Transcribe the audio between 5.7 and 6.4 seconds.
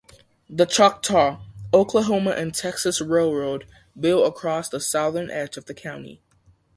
county.